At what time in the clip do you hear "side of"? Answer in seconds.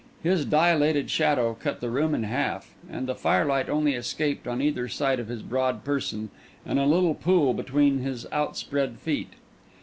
4.87-5.27